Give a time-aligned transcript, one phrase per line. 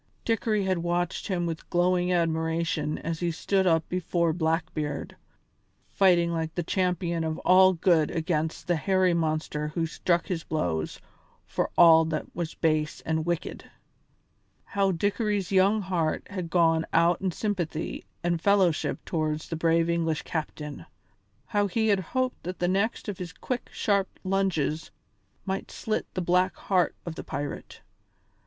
[0.25, 5.15] Dickory had watched him with glowing admiration as he stood up before Blackbeard,
[5.91, 10.99] fighting like the champion of all good against the hairy monster who struck his blows
[11.45, 13.69] for all that was base and wicked.
[14.63, 20.23] How Dickory's young heart had gone out in sympathy and fellowship towards the brave English
[20.23, 20.87] captain!
[21.45, 24.89] How he had hoped that the next of his quick, sharp lunges
[25.45, 27.81] might slit the black heart of the pirate!